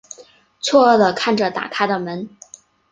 [0.59, 2.27] 错愕的看着打开的门